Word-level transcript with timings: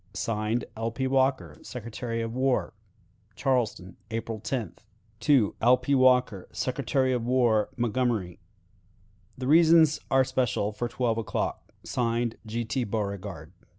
(Signed) 0.15 0.65
"L. 0.75 0.89
P. 0.89 1.05
Walker, 1.05 1.59
Secretary 1.61 2.23
of 2.23 2.33
War." 2.33 2.73
"Charleston, 3.35 3.97
April 4.09 4.41
10th. 4.41 4.79
"L. 5.61 5.77
P. 5.77 5.93
Walker, 5.93 6.47
Secretary 6.51 7.13
of 7.13 7.23
War, 7.23 7.69
Montgomery. 7.77 8.39
"The 9.37 9.45
reasons 9.45 9.99
are 10.09 10.23
special 10.23 10.71
for 10.71 10.87
twelve 10.87 11.19
o'clock. 11.19 11.71
(Signed) 11.83 12.35
"G. 12.47 12.65
T. 12.65 12.83
Beauregard." 12.83 13.51